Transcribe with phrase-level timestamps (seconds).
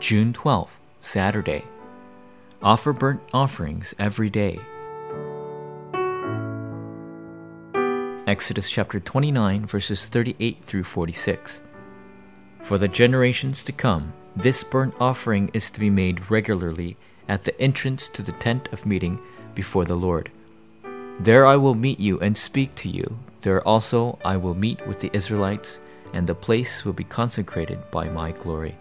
[0.00, 1.62] June 12th, Saturday.
[2.62, 4.58] Offer burnt offerings every day.
[8.26, 11.60] Exodus chapter 29, verses 38 through 46.
[12.62, 16.96] For the generations to come, this burnt offering is to be made regularly
[17.28, 19.18] at the entrance to the tent of meeting
[19.54, 20.30] before the Lord.
[21.20, 23.18] There I will meet you and speak to you.
[23.40, 25.78] There also I will meet with the Israelites,
[26.14, 28.76] and the place will be consecrated by my glory.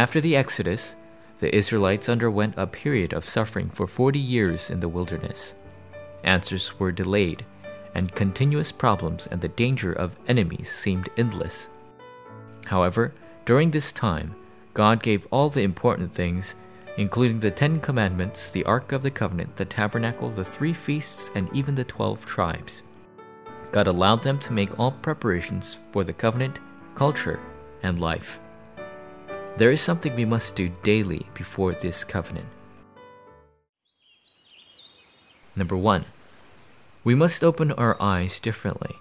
[0.00, 0.96] After the Exodus,
[1.40, 5.52] the Israelites underwent a period of suffering for 40 years in the wilderness.
[6.24, 7.44] Answers were delayed,
[7.94, 11.68] and continuous problems and the danger of enemies seemed endless.
[12.64, 13.12] However,
[13.44, 14.34] during this time,
[14.72, 16.56] God gave all the important things,
[16.96, 21.54] including the Ten Commandments, the Ark of the Covenant, the tabernacle, the three feasts, and
[21.54, 22.82] even the twelve tribes.
[23.70, 26.58] God allowed them to make all preparations for the covenant,
[26.94, 27.38] culture,
[27.82, 28.40] and life.
[29.56, 32.48] There is something we must do daily before this covenant.
[35.54, 36.06] Number one,
[37.04, 38.96] we must open our eyes differently.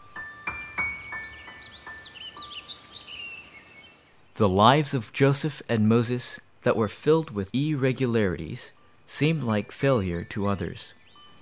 [4.35, 8.71] The lives of Joseph and Moses that were filled with irregularities
[9.05, 10.93] seemed like failure to others.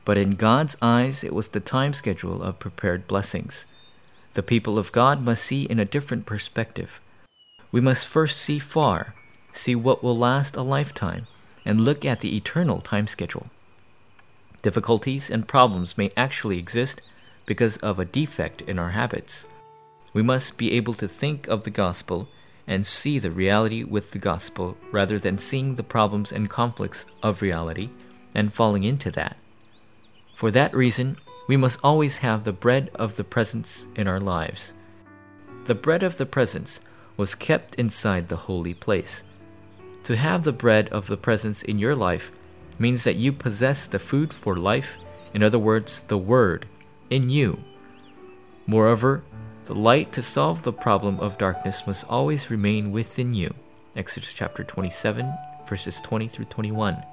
[0.05, 3.65] But in God's eyes, it was the time schedule of prepared blessings.
[4.33, 6.99] The people of God must see in a different perspective.
[7.71, 9.13] We must first see far,
[9.51, 11.27] see what will last a lifetime,
[11.65, 13.47] and look at the eternal time schedule.
[14.61, 17.01] Difficulties and problems may actually exist
[17.45, 19.45] because of a defect in our habits.
[20.13, 22.29] We must be able to think of the gospel
[22.65, 27.41] and see the reality with the gospel rather than seeing the problems and conflicts of
[27.41, 27.89] reality
[28.35, 29.37] and falling into that.
[30.35, 31.17] For that reason,
[31.47, 34.73] we must always have the bread of the presence in our lives.
[35.65, 36.81] The bread of the presence
[37.17, 39.23] was kept inside the holy place.
[40.03, 42.31] To have the bread of the presence in your life
[42.79, 44.97] means that you possess the food for life,
[45.33, 46.67] in other words, the Word,
[47.09, 47.59] in you.
[48.67, 49.23] Moreover,
[49.65, 53.53] the light to solve the problem of darkness must always remain within you.
[53.95, 55.33] Exodus chapter 27,
[55.67, 57.03] verses 20 through 21.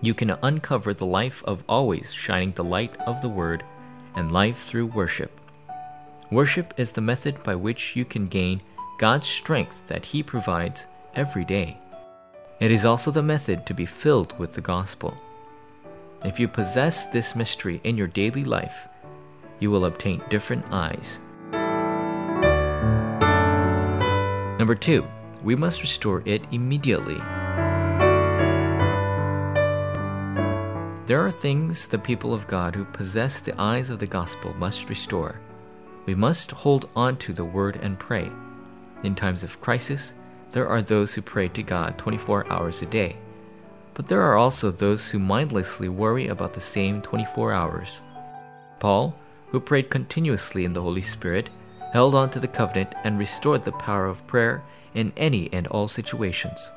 [0.00, 3.64] You can uncover the life of always shining the light of the Word
[4.16, 5.40] and life through worship.
[6.30, 8.60] Worship is the method by which you can gain
[8.98, 11.78] God's strength that He provides every day.
[12.60, 15.16] It is also the method to be filled with the gospel.
[16.24, 18.86] If you possess this mystery in your daily life,
[19.58, 21.18] you will obtain different eyes.
[24.58, 25.04] Number two,
[25.42, 27.18] we must restore it immediately.
[31.06, 34.88] There are things the people of God who possess the eyes of the gospel must
[34.88, 35.40] restore.
[36.06, 38.30] We must hold on to the word and pray.
[39.02, 40.14] In times of crisis,
[40.52, 43.16] there are those who pray to God 24 hours a day.
[43.94, 48.02] But there are also those who mindlessly worry about the same 24 hours.
[48.78, 49.14] Paul,
[49.50, 51.50] who prayed continuously in the Holy Spirit,
[51.92, 54.62] held on to the covenant and restored the power of prayer
[54.94, 56.70] in any and all situations.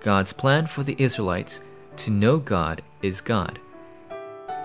[0.00, 1.60] God's plan for the Israelites
[1.96, 3.58] to know God is God.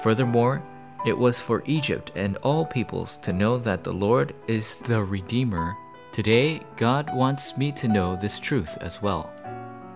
[0.01, 0.63] Furthermore,
[1.05, 5.75] it was for Egypt and all peoples to know that the Lord is the Redeemer
[6.11, 9.31] Today, God wants me to know this truth as well.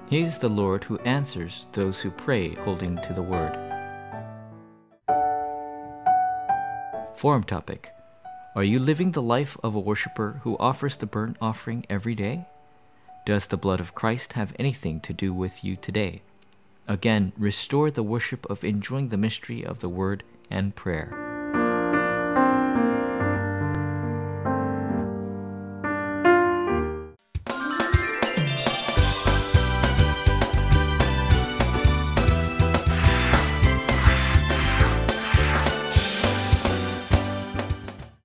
[0.08, 3.58] He is the Lord who answers those who pray holding to the Word.
[7.16, 7.90] Forum topic
[8.56, 12.46] Are you living the life of a worshiper who offers the burnt offering every day?
[13.26, 16.22] Does the blood of Christ have anything to do with you today?
[16.88, 21.23] Again, restore the worship of enjoying the mystery of the Word and prayer.